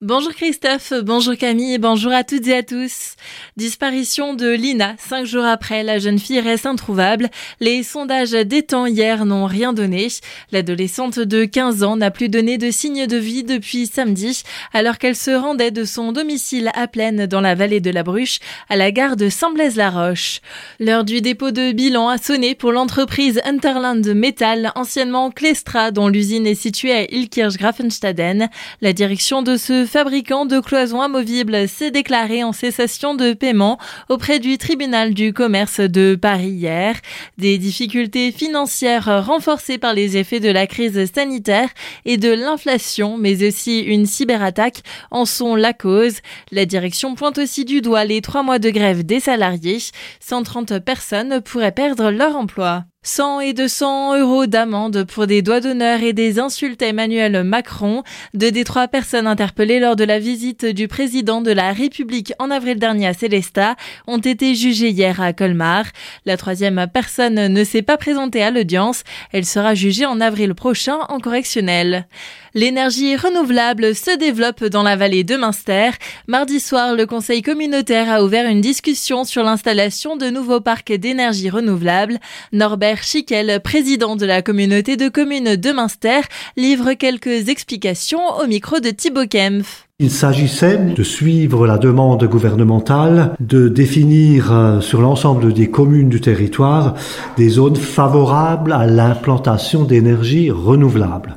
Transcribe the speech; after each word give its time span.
Bonjour 0.00 0.32
Christophe, 0.32 0.92
bonjour 1.02 1.36
Camille, 1.36 1.76
bonjour 1.78 2.12
à 2.12 2.22
toutes 2.22 2.46
et 2.46 2.58
à 2.58 2.62
tous. 2.62 3.16
Disparition 3.56 4.34
de 4.34 4.48
Lina, 4.48 4.94
cinq 4.96 5.24
jours 5.24 5.44
après, 5.44 5.82
la 5.82 5.98
jeune 5.98 6.20
fille 6.20 6.38
reste 6.38 6.66
introuvable. 6.66 7.28
Les 7.58 7.82
sondages 7.82 8.30
des 8.30 8.64
hier 8.86 9.24
n'ont 9.24 9.46
rien 9.46 9.72
donné. 9.72 10.06
L'adolescente 10.52 11.18
de 11.18 11.44
15 11.44 11.82
ans 11.82 11.96
n'a 11.96 12.12
plus 12.12 12.28
donné 12.28 12.58
de 12.58 12.70
signe 12.70 13.08
de 13.08 13.16
vie 13.16 13.42
depuis 13.42 13.88
samedi, 13.88 14.44
alors 14.72 14.98
qu'elle 14.98 15.16
se 15.16 15.32
rendait 15.32 15.72
de 15.72 15.84
son 15.84 16.12
domicile 16.12 16.70
à 16.74 16.86
Plaine 16.86 17.26
dans 17.26 17.40
la 17.40 17.56
vallée 17.56 17.80
de 17.80 17.90
la 17.90 18.04
Bruche, 18.04 18.38
à 18.68 18.76
la 18.76 18.92
gare 18.92 19.16
de 19.16 19.28
Saint-Blaise-la-Roche. 19.28 20.42
L'heure 20.78 21.02
du 21.02 21.20
dépôt 21.22 21.50
de 21.50 21.72
bilan 21.72 22.08
a 22.08 22.18
sonné 22.18 22.54
pour 22.54 22.70
l'entreprise 22.70 23.40
Unterland 23.44 24.06
Metal, 24.14 24.70
anciennement 24.76 25.32
Clestra, 25.32 25.90
dont 25.90 26.06
l'usine 26.06 26.46
est 26.46 26.54
située 26.54 26.92
à 26.92 27.02
Ilkirch-Grafenstaden. 27.02 28.48
La 28.80 28.92
direction 28.92 29.42
de 29.42 29.56
ce 29.56 29.87
fabricant 29.88 30.46
de 30.46 30.60
cloisons 30.60 31.00
amovibles 31.00 31.66
s'est 31.66 31.90
déclaré 31.90 32.44
en 32.44 32.52
cessation 32.52 33.16
de 33.16 33.32
paiement 33.32 33.78
auprès 34.08 34.38
du 34.38 34.56
tribunal 34.58 35.14
du 35.14 35.32
commerce 35.32 35.80
de 35.80 36.14
Paris 36.14 36.50
hier. 36.50 36.94
Des 37.38 37.58
difficultés 37.58 38.30
financières 38.30 39.26
renforcées 39.26 39.78
par 39.78 39.94
les 39.94 40.16
effets 40.16 40.38
de 40.38 40.50
la 40.50 40.68
crise 40.68 41.10
sanitaire 41.12 41.70
et 42.04 42.18
de 42.18 42.30
l'inflation, 42.30 43.18
mais 43.18 43.44
aussi 43.44 43.80
une 43.80 44.06
cyberattaque 44.06 44.82
en 45.10 45.24
sont 45.24 45.56
la 45.56 45.72
cause. 45.72 46.18
La 46.52 46.66
direction 46.66 47.16
pointe 47.16 47.38
aussi 47.38 47.64
du 47.64 47.80
doigt 47.80 48.04
les 48.04 48.20
trois 48.20 48.44
mois 48.44 48.60
de 48.60 48.70
grève 48.70 49.04
des 49.04 49.18
salariés. 49.20 49.78
130 50.20 50.78
personnes 50.78 51.40
pourraient 51.40 51.72
perdre 51.72 52.10
leur 52.10 52.36
emploi. 52.36 52.84
100 53.08 53.40
et 53.40 53.54
200 53.54 54.18
euros 54.20 54.44
d'amende 54.44 55.04
pour 55.04 55.26
des 55.26 55.40
doigts 55.40 55.60
d'honneur 55.60 56.02
et 56.02 56.12
des 56.12 56.38
insultes 56.38 56.82
à 56.82 56.88
Emmanuel 56.88 57.42
Macron. 57.42 58.02
Deux 58.34 58.50
des 58.50 58.64
trois 58.64 58.86
personnes 58.86 59.26
interpellées 59.26 59.80
lors 59.80 59.96
de 59.96 60.04
la 60.04 60.18
visite 60.18 60.66
du 60.66 60.88
président 60.88 61.40
de 61.40 61.50
la 61.50 61.72
République 61.72 62.34
en 62.38 62.50
avril 62.50 62.78
dernier 62.78 63.06
à 63.06 63.14
Célestat 63.14 63.76
ont 64.06 64.18
été 64.18 64.54
jugées 64.54 64.90
hier 64.90 65.22
à 65.22 65.32
Colmar. 65.32 65.86
La 66.26 66.36
troisième 66.36 66.86
personne 66.92 67.48
ne 67.48 67.64
s'est 67.64 67.80
pas 67.80 67.96
présentée 67.96 68.42
à 68.42 68.50
l'audience. 68.50 69.04
Elle 69.32 69.46
sera 69.46 69.74
jugée 69.74 70.04
en 70.04 70.20
avril 70.20 70.54
prochain 70.54 70.98
en 71.08 71.18
correctionnel. 71.18 72.06
L'énergie 72.54 73.16
renouvelable 73.16 73.94
se 73.94 74.16
développe 74.16 74.64
dans 74.64 74.82
la 74.82 74.96
vallée 74.96 75.24
de 75.24 75.36
Münster. 75.36 75.90
Mardi 76.26 76.60
soir, 76.60 76.94
le 76.94 77.06
conseil 77.06 77.40
communautaire 77.40 78.10
a 78.10 78.22
ouvert 78.22 78.50
une 78.50 78.60
discussion 78.60 79.24
sur 79.24 79.44
l'installation 79.44 80.16
de 80.16 80.28
nouveaux 80.28 80.60
parcs 80.60 80.92
d'énergie 80.92 81.50
renouvelable. 81.50 82.18
Norbert 82.52 82.97
Schickel, 83.02 83.60
président 83.62 84.16
de 84.16 84.26
la 84.26 84.42
communauté 84.42 84.96
de 84.96 85.08
communes 85.08 85.56
de 85.56 85.72
Münster, 85.72 86.20
livre 86.56 86.92
quelques 86.94 87.48
explications 87.48 88.20
au 88.42 88.46
micro 88.46 88.80
de 88.80 88.90
Thibaut 88.90 89.26
Kempf. 89.28 89.88
Il 90.00 90.10
s'agissait 90.10 90.78
de 90.78 91.02
suivre 91.02 91.66
la 91.66 91.76
demande 91.76 92.22
gouvernementale 92.24 93.32
de 93.40 93.68
définir 93.68 94.52
euh, 94.52 94.80
sur 94.80 95.00
l'ensemble 95.00 95.52
des 95.52 95.70
communes 95.70 96.08
du 96.08 96.20
territoire 96.20 96.94
des 97.36 97.48
zones 97.48 97.74
favorables 97.74 98.72
à 98.72 98.86
l'implantation 98.86 99.82
d'énergie 99.82 100.52
renouvelable. 100.52 101.36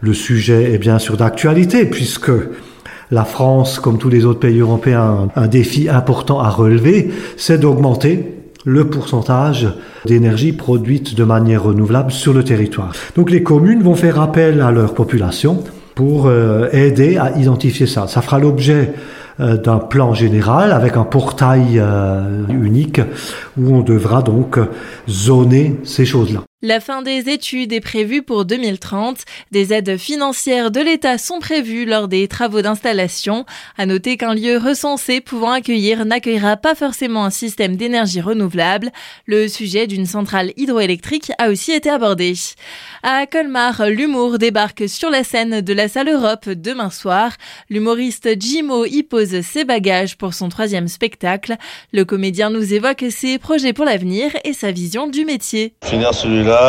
Le 0.00 0.12
sujet 0.12 0.72
est 0.72 0.78
bien 0.78 0.98
sûr 0.98 1.16
d'actualité 1.16 1.84
puisque 1.86 2.32
la 3.12 3.24
France, 3.24 3.78
comme 3.78 3.98
tous 3.98 4.08
les 4.08 4.24
autres 4.24 4.40
pays 4.40 4.58
européens, 4.58 5.28
un 5.36 5.46
défi 5.46 5.88
important 5.88 6.40
à 6.40 6.50
relever, 6.50 7.10
c'est 7.36 7.58
d'augmenter 7.58 8.39
le 8.64 8.88
pourcentage 8.88 9.68
d'énergie 10.06 10.52
produite 10.52 11.14
de 11.14 11.24
manière 11.24 11.64
renouvelable 11.64 12.12
sur 12.12 12.32
le 12.32 12.44
territoire. 12.44 12.92
Donc 13.16 13.30
les 13.30 13.42
communes 13.42 13.82
vont 13.82 13.94
faire 13.94 14.20
appel 14.20 14.60
à 14.60 14.70
leur 14.70 14.94
population 14.94 15.64
pour 15.94 16.26
euh, 16.26 16.68
aider 16.72 17.16
à 17.16 17.36
identifier 17.36 17.86
ça. 17.86 18.06
Ça 18.06 18.22
fera 18.22 18.38
l'objet 18.38 18.92
euh, 19.40 19.56
d'un 19.56 19.78
plan 19.78 20.14
général 20.14 20.72
avec 20.72 20.96
un 20.96 21.04
portail 21.04 21.78
euh, 21.78 22.46
unique 22.48 23.00
où 23.58 23.74
on 23.74 23.80
devra 23.80 24.22
donc 24.22 24.58
zoner 25.08 25.76
ces 25.84 26.04
choses-là. 26.04 26.40
La 26.62 26.78
fin 26.78 27.00
des 27.00 27.30
études 27.30 27.72
est 27.72 27.80
prévue 27.80 28.20
pour 28.20 28.44
2030. 28.44 29.24
Des 29.50 29.72
aides 29.72 29.96
financières 29.96 30.70
de 30.70 30.80
l'État 30.80 31.16
sont 31.16 31.38
prévues 31.38 31.86
lors 31.86 32.06
des 32.06 32.28
travaux 32.28 32.60
d'installation. 32.60 33.46
À 33.78 33.86
noter 33.86 34.18
qu'un 34.18 34.34
lieu 34.34 34.58
recensé 34.58 35.22
pouvant 35.22 35.52
accueillir 35.52 36.04
n'accueillera 36.04 36.58
pas 36.58 36.74
forcément 36.74 37.24
un 37.24 37.30
système 37.30 37.76
d'énergie 37.76 38.20
renouvelable. 38.20 38.90
Le 39.24 39.48
sujet 39.48 39.86
d'une 39.86 40.04
centrale 40.04 40.52
hydroélectrique 40.58 41.32
a 41.38 41.48
aussi 41.48 41.72
été 41.72 41.88
abordé. 41.88 42.34
À 43.02 43.24
Colmar, 43.24 43.86
l'humour 43.88 44.36
débarque 44.36 44.86
sur 44.86 45.08
la 45.08 45.24
scène 45.24 45.62
de 45.62 45.72
la 45.72 45.88
salle 45.88 46.10
Europe 46.10 46.46
demain 46.50 46.90
soir. 46.90 47.32
L'humoriste 47.70 48.38
Jimo 48.38 48.84
y 48.84 49.02
pose 49.02 49.40
ses 49.40 49.64
bagages 49.64 50.18
pour 50.18 50.34
son 50.34 50.50
troisième 50.50 50.88
spectacle. 50.88 51.56
Le 51.94 52.04
comédien 52.04 52.50
nous 52.50 52.74
évoque 52.74 53.06
ses 53.08 53.38
projets 53.38 53.72
pour 53.72 53.86
l'avenir 53.86 54.32
et 54.44 54.52
sa 54.52 54.72
vision 54.72 55.06
du 55.06 55.24
métier 55.24 55.72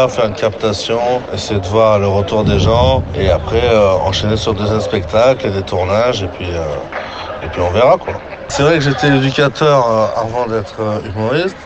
faire 0.09 0.25
une 0.25 0.33
captation, 0.33 0.99
essayer 1.33 1.59
de 1.59 1.65
voir 1.67 1.99
le 1.99 2.07
retour 2.07 2.43
des 2.43 2.59
gens 2.59 3.03
et 3.15 3.29
après 3.29 3.63
euh, 3.63 3.93
enchaîner 4.05 4.37
sur 4.37 4.53
deuxième 4.53 4.81
spectacle 4.81 5.47
et 5.47 5.49
des 5.49 5.63
tournages 5.63 6.23
et 6.23 6.27
puis, 6.27 6.49
euh, 6.49 7.43
et 7.43 7.47
puis 7.47 7.61
on 7.61 7.71
verra 7.71 7.97
quoi. 7.97 8.13
C'est 8.47 8.63
vrai 8.63 8.75
que 8.75 8.81
j'étais 8.83 9.07
éducateur 9.07 9.85
euh, 9.89 10.07
avant 10.21 10.45
d'être 10.45 10.79
humoriste. 11.05 11.57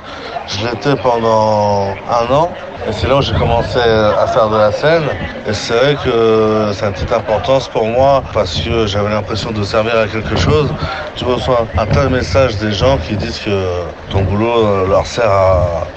Je 0.48 0.66
l'étais 0.66 0.96
pendant 0.96 1.96
un 2.10 2.34
an 2.34 2.52
et 2.88 2.94
c'est 2.94 3.08
là 3.08 3.18
où 3.18 3.22
j'ai 3.22 3.34
commencé 3.34 3.80
à 3.80 4.28
faire 4.28 4.48
de 4.50 4.58
la 4.58 4.72
scène. 4.72 5.04
Et 5.48 5.54
c'est 5.54 5.74
vrai 5.74 5.96
que 5.96 6.70
c'est 6.74 6.86
une 6.86 6.94
petite 6.94 7.12
importance 7.12 7.68
pour 7.68 7.86
moi 7.86 8.24
parce 8.32 8.62
que 8.62 8.86
j'avais 8.86 9.10
l'impression 9.10 9.52
de 9.52 9.64
servir 9.64 9.98
à 9.98 10.08
quelque 10.08 10.36
chose. 10.36 10.72
Tu 11.16 11.26
reçois 11.26 11.66
un 11.78 11.86
tas 11.88 12.06
de 12.06 12.10
messages 12.10 12.58
des 12.58 12.72
gens 12.72 12.98
qui 12.98 13.16
disent 13.16 13.40
que 13.40 13.66
ton 14.12 14.22
boulot 14.22 14.86
leur 14.86 15.08
sert 15.08 15.32
à, 15.32 15.88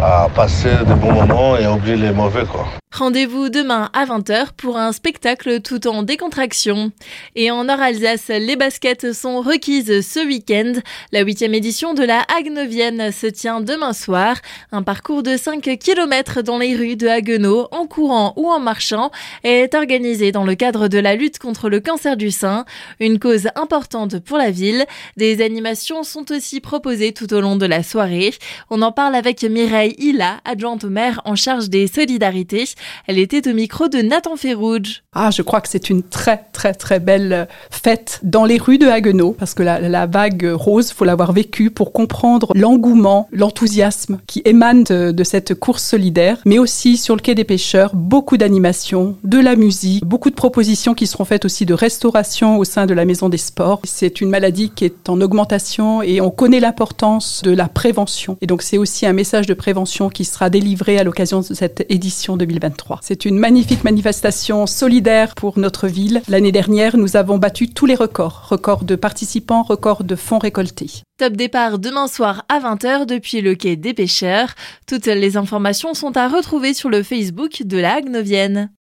à 0.00 0.28
passer 0.34 0.84
des 0.86 0.94
bons 0.94 1.12
moments 1.12 1.56
et 1.56 1.64
à 1.64 1.72
oublier 1.72 1.96
les 1.96 2.12
mauvais 2.12 2.44
quoi. 2.44 2.66
Rendez-vous 2.98 3.50
demain 3.50 3.90
à 3.92 4.06
20h 4.06 4.52
pour 4.56 4.78
un 4.78 4.90
spectacle 4.90 5.60
tout 5.60 5.86
en 5.86 6.02
décontraction. 6.02 6.92
Et 7.34 7.50
en 7.50 7.64
Nord-Alsace, 7.64 8.28
les 8.28 8.56
baskets 8.56 9.12
sont 9.12 9.42
requises 9.42 10.00
ce 10.00 10.26
week-end. 10.26 10.72
La 11.12 11.20
huitième 11.20 11.52
édition 11.52 11.92
de 11.92 12.02
la 12.02 12.24
Hagenovienne 12.34 13.12
se 13.12 13.26
tient 13.26 13.60
demain 13.60 13.92
soir. 13.92 14.36
Un 14.72 14.82
parcours 14.82 15.22
de 15.22 15.36
5 15.36 15.60
km 15.78 16.40
dans 16.40 16.56
les 16.56 16.74
rues 16.74 16.96
de 16.96 17.06
Haguenau, 17.06 17.68
en 17.70 17.86
courant 17.86 18.32
ou 18.36 18.48
en 18.48 18.60
marchant, 18.60 19.10
est 19.44 19.74
organisé 19.74 20.32
dans 20.32 20.44
le 20.44 20.54
cadre 20.54 20.88
de 20.88 20.98
la 20.98 21.16
lutte 21.16 21.38
contre 21.38 21.68
le 21.68 21.80
cancer 21.80 22.16
du 22.16 22.30
sein. 22.30 22.64
Une 22.98 23.18
cause 23.18 23.48
importante 23.56 24.20
pour 24.20 24.38
la 24.38 24.50
ville. 24.50 24.86
Des 25.18 25.44
animations 25.44 26.02
sont 26.02 26.32
aussi 26.32 26.60
proposées 26.60 27.12
tout 27.12 27.34
au 27.34 27.42
long 27.42 27.56
de 27.56 27.66
la 27.66 27.82
soirée. 27.82 28.32
On 28.70 28.80
en 28.80 28.90
parle 28.90 29.16
avec 29.16 29.42
Mireille 29.42 29.96
Hilla, 29.98 30.40
adjointe 30.46 30.84
au 30.84 30.88
maire 30.88 31.20
en 31.26 31.36
charge 31.36 31.68
des 31.68 31.88
solidarités. 31.88 32.64
Elle 33.06 33.18
était 33.18 33.48
au 33.48 33.54
micro 33.54 33.88
de 33.88 33.98
Nathan 33.98 34.36
Ferrouge. 34.36 35.02
Ah, 35.12 35.30
je 35.30 35.42
crois 35.42 35.60
que 35.60 35.68
c'est 35.68 35.90
une 35.90 36.02
très, 36.02 36.42
très, 36.52 36.74
très 36.74 37.00
belle 37.00 37.48
fête 37.70 38.20
dans 38.22 38.44
les 38.44 38.58
rues 38.58 38.78
de 38.78 38.86
Haguenau, 38.86 39.32
parce 39.32 39.54
que 39.54 39.62
la, 39.62 40.06
vague 40.06 40.50
rose, 40.52 40.92
faut 40.92 41.04
l'avoir 41.04 41.32
vécue 41.32 41.70
pour 41.70 41.92
comprendre 41.92 42.52
l'engouement, 42.54 43.28
l'enthousiasme 43.32 44.18
qui 44.26 44.42
émane 44.44 44.84
de, 44.84 45.24
cette 45.24 45.54
course 45.54 45.82
solidaire, 45.82 46.38
mais 46.44 46.58
aussi 46.58 46.96
sur 46.96 47.16
le 47.16 47.20
quai 47.20 47.34
des 47.34 47.44
pêcheurs, 47.44 47.94
beaucoup 47.94 48.36
d'animations, 48.36 49.16
de 49.24 49.38
la 49.38 49.56
musique, 49.56 50.04
beaucoup 50.04 50.30
de 50.30 50.34
propositions 50.34 50.94
qui 50.94 51.06
seront 51.06 51.24
faites 51.24 51.44
aussi 51.44 51.66
de 51.66 51.74
restauration 51.74 52.58
au 52.58 52.64
sein 52.64 52.86
de 52.86 52.94
la 52.94 53.04
maison 53.04 53.28
des 53.28 53.38
sports. 53.38 53.80
C'est 53.84 54.20
une 54.20 54.30
maladie 54.30 54.70
qui 54.70 54.84
est 54.84 55.08
en 55.08 55.20
augmentation 55.20 56.02
et 56.02 56.20
on 56.20 56.30
connaît 56.30 56.60
l'importance 56.60 57.42
de 57.42 57.50
la 57.50 57.68
prévention. 57.68 58.36
Et 58.40 58.46
donc 58.46 58.62
c'est 58.62 58.78
aussi 58.78 59.06
un 59.06 59.12
message 59.12 59.46
de 59.46 59.54
prévention 59.54 60.08
qui 60.08 60.24
sera 60.24 60.50
délivré 60.50 60.98
à 60.98 61.04
l'occasion 61.04 61.40
de 61.40 61.54
cette 61.54 61.84
édition 61.88 62.36
2023. 62.68 63.00
C'est 63.02 63.24
une 63.24 63.38
magnifique 63.38 63.84
manifestation 63.84 64.66
solidaire 64.66 65.34
pour 65.34 65.58
notre 65.58 65.86
ville. 65.86 66.22
L'année 66.28 66.52
dernière, 66.52 66.96
nous 66.96 67.16
avons 67.16 67.38
battu 67.38 67.68
tous 67.68 67.86
les 67.86 67.94
records. 67.94 68.46
Records 68.48 68.84
de 68.84 68.96
participants, 68.96 69.62
records 69.62 70.04
de 70.04 70.16
fonds 70.16 70.38
récoltés. 70.38 71.02
Top 71.18 71.34
départ 71.34 71.78
demain 71.78 72.08
soir 72.08 72.44
à 72.48 72.60
20h 72.60 73.06
depuis 73.06 73.40
le 73.40 73.54
quai 73.54 73.76
des 73.76 73.94
pêcheurs. 73.94 74.54
Toutes 74.86 75.06
les 75.06 75.36
informations 75.36 75.94
sont 75.94 76.16
à 76.16 76.28
retrouver 76.28 76.74
sur 76.74 76.90
le 76.90 77.02
Facebook 77.02 77.62
de 77.62 77.78
la 77.78 77.94
Agnovienne. 77.94 78.70